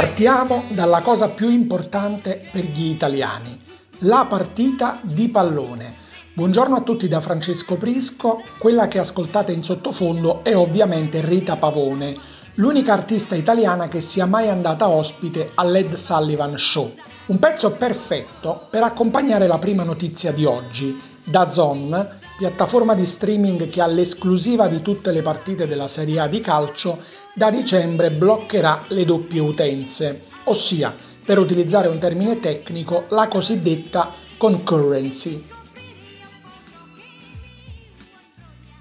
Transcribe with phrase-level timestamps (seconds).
[0.00, 3.60] Partiamo dalla cosa più importante per gli italiani,
[3.98, 5.94] la partita di pallone.
[6.32, 12.16] Buongiorno a tutti da Francesco Prisco, quella che ascoltate in sottofondo è ovviamente Rita Pavone,
[12.54, 16.94] l'unica artista italiana che sia mai andata ospite all'Ed Sullivan Show.
[17.26, 20.98] Un pezzo perfetto per accompagnare la prima notizia di oggi.
[21.30, 22.08] Da Zon,
[22.38, 26.98] piattaforma di streaming che ha l'esclusiva di tutte le partite della Serie A di calcio,
[27.34, 30.92] da dicembre bloccherà le doppie utenze, ossia,
[31.24, 35.46] per utilizzare un termine tecnico, la cosiddetta concurrency.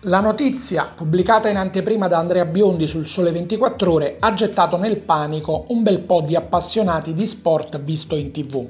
[0.03, 4.97] La notizia, pubblicata in anteprima da Andrea Biondi sul Sole 24 Ore, ha gettato nel
[4.97, 8.67] panico un bel po' di appassionati di sport visto in tv.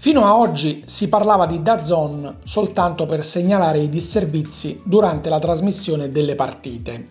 [0.00, 6.08] Fino a oggi si parlava di DAZN soltanto per segnalare i disservizi durante la trasmissione
[6.08, 7.08] delle partite.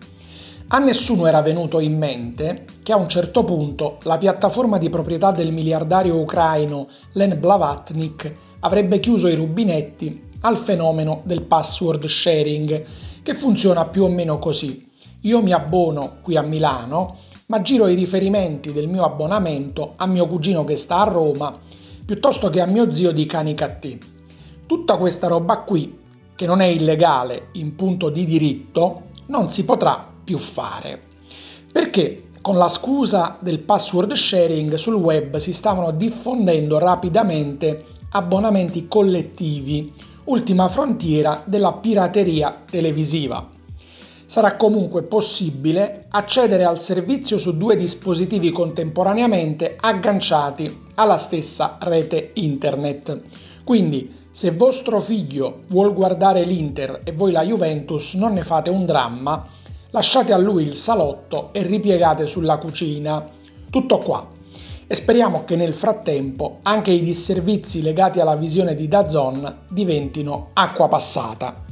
[0.68, 5.32] A nessuno era venuto in mente che a un certo punto la piattaforma di proprietà
[5.32, 12.86] del miliardario ucraino Len Blavatnik avrebbe chiuso i rubinetti al fenomeno del password sharing,
[13.22, 14.90] che funziona più o meno così.
[15.22, 20.26] Io mi abbono qui a Milano, ma giro i riferimenti del mio abbonamento a mio
[20.26, 21.76] cugino che sta a Roma
[22.08, 23.98] piuttosto che a mio zio di Canicattì.
[24.64, 25.98] Tutta questa roba qui,
[26.34, 31.00] che non è illegale in punto di diritto, non si potrà più fare.
[31.70, 39.92] Perché con la scusa del password sharing sul web si stavano diffondendo rapidamente abbonamenti collettivi,
[40.24, 43.56] ultima frontiera della pirateria televisiva
[44.38, 53.20] sarà comunque possibile accedere al servizio su due dispositivi contemporaneamente agganciati alla stessa rete internet.
[53.64, 58.86] Quindi, se vostro figlio vuol guardare l'Inter e voi la Juventus, non ne fate un
[58.86, 59.44] dramma,
[59.90, 63.28] lasciate a lui il salotto e ripiegate sulla cucina.
[63.68, 64.24] Tutto qua.
[64.86, 70.86] E speriamo che nel frattempo anche i disservizi legati alla visione di Dazon diventino acqua
[70.86, 71.67] passata.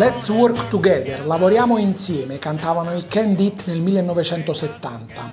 [0.00, 5.32] Let's Work Together, lavoriamo insieme, cantavano i Candid nel 1970.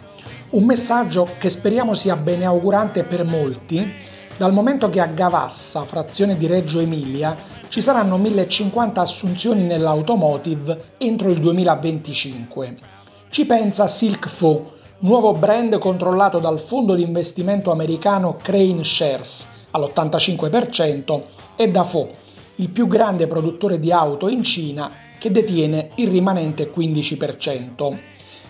[0.49, 3.89] Un messaggio che speriamo sia beneaugurante per molti,
[4.35, 7.33] dal momento che a Gavassa, frazione di Reggio Emilia,
[7.69, 12.75] ci saranno 1050 assunzioni nell'automotive entro il 2025.
[13.29, 21.21] Ci pensa Silk Fo, nuovo brand controllato dal fondo di investimento americano Crane Shares all'85%
[21.55, 22.25] e da Fo
[22.57, 27.97] il più grande produttore di auto in Cina che detiene il rimanente 15%.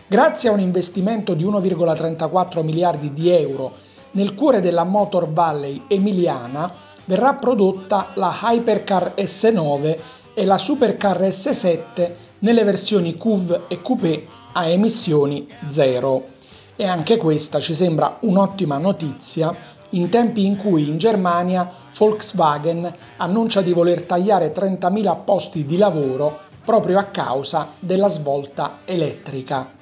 [0.07, 6.73] Grazie a un investimento di 1,34 miliardi di euro nel cuore della Motor Valley emiliana
[7.05, 9.97] verrà prodotta la Hypercar S9
[10.33, 16.35] e la Supercar S7 nelle versioni CUV e Coupé a emissioni zero.
[16.75, 19.55] E anche questa ci sembra un'ottima notizia
[19.91, 26.39] in tempi in cui in Germania Volkswagen annuncia di voler tagliare 30.000 posti di lavoro
[26.63, 29.76] proprio a causa della svolta elettrica.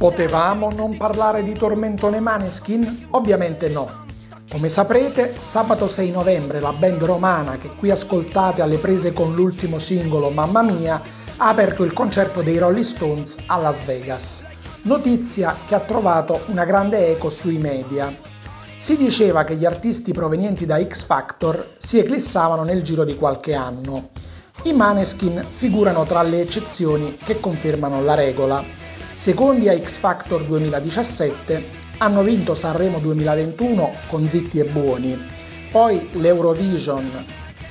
[0.00, 3.08] Potevamo non parlare di Tormentone Maneskin?
[3.10, 4.06] Ovviamente no.
[4.50, 9.78] Come saprete, sabato 6 novembre la band romana che qui ascoltate alle prese con l'ultimo
[9.78, 11.02] singolo Mamma Mia
[11.36, 14.42] ha aperto il concerto dei Rolling Stones a Las Vegas.
[14.84, 18.10] Notizia che ha trovato una grande eco sui media.
[18.78, 23.52] Si diceva che gli artisti provenienti da X Factor si eclissavano nel giro di qualche
[23.52, 24.08] anno.
[24.62, 28.88] I Maneskin figurano tra le eccezioni che confermano la regola.
[29.20, 31.68] Secondi a X Factor 2017,
[31.98, 35.14] hanno vinto Sanremo 2021 con Zitti e Buoni,
[35.70, 37.06] poi l'Eurovision,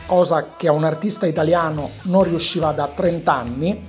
[0.06, 3.84] cosa che a un artista italiano non riusciva da 30 anni,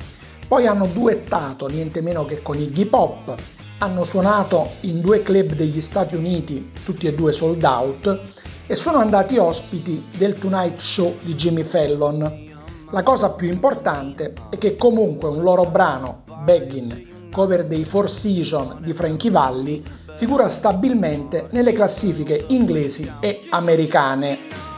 [0.48, 3.34] poi hanno duettato niente meno che con Iggy Pop,
[3.76, 8.20] hanno suonato in due club degli Stati Uniti, tutti e due sold out,
[8.66, 12.48] e sono andati ospiti del Tonight Show di Jimmy Fallon.
[12.90, 18.80] La cosa più importante è che comunque un loro brano, Beggin, cover dei Four Seasons
[18.80, 19.82] di Frankie Valli,
[20.16, 24.69] figura stabilmente nelle classifiche inglesi e americane.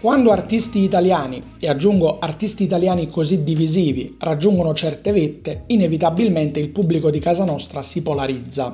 [0.00, 7.10] Quando artisti italiani, e aggiungo artisti italiani così divisivi, raggiungono certe vette, inevitabilmente il pubblico
[7.10, 8.72] di casa nostra si polarizza.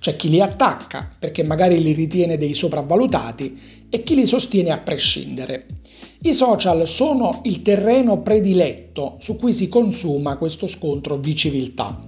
[0.00, 4.78] C'è chi li attacca perché magari li ritiene dei sopravvalutati e chi li sostiene a
[4.78, 5.66] prescindere.
[6.22, 12.02] I social sono il terreno prediletto su cui si consuma questo scontro di civiltà.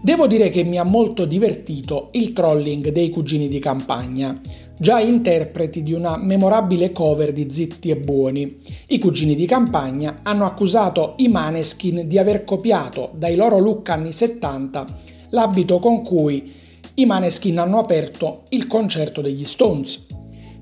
[0.00, 4.40] Devo dire che mi ha molto divertito il trolling dei cugini di campagna
[4.78, 8.58] già interpreti di una memorabile cover di Zitti e Buoni.
[8.88, 14.12] I cugini di campagna hanno accusato i Maneskin di aver copiato dai loro look anni
[14.12, 14.86] 70
[15.30, 16.52] l'abito con cui
[16.94, 20.06] i Maneskin hanno aperto il concerto degli Stones.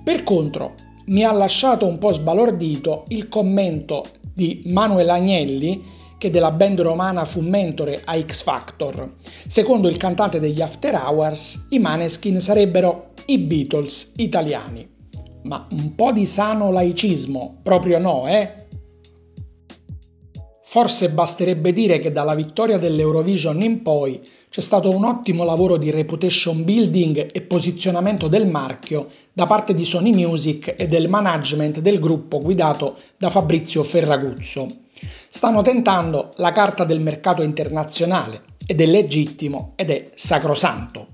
[0.03, 0.75] Per contro,
[1.07, 5.83] mi ha lasciato un po' sbalordito il commento di Manuel Agnelli
[6.25, 9.17] che della band romana fu mentore a X Factor.
[9.47, 14.89] Secondo il cantante degli After Hours, i Maneskin sarebbero i Beatles italiani.
[15.43, 18.69] Ma un po' di sano laicismo, proprio no, eh?
[20.63, 24.19] Forse basterebbe dire che dalla vittoria dell'Eurovision in poi
[24.49, 29.85] c'è stato un ottimo lavoro di reputation building e posizionamento del marchio da parte di
[29.85, 34.84] Sony Music e del management del gruppo guidato da Fabrizio Ferraguzzo.
[35.29, 41.09] Stanno tentando la carta del mercato internazionale ed è legittimo ed è sacrosanto.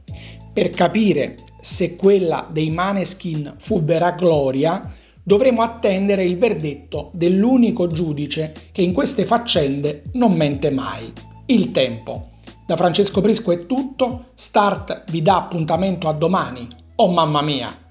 [0.52, 4.92] Per capire se quella dei Maneskin fu vera gloria,
[5.22, 11.12] dovremo attendere il verdetto dell'unico giudice che in queste faccende non mente mai,
[11.46, 12.30] il tempo.
[12.66, 16.66] Da Francesco Prisco è tutto, Start vi dà appuntamento a domani.
[16.96, 17.89] Oh mamma mia!